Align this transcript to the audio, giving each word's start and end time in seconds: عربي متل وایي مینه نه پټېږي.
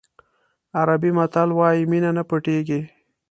عربي 0.79 1.11
متل 1.17 1.49
وایي 1.59 1.83
مینه 1.91 2.11
نه 2.17 2.23
پټېږي. 2.29 2.81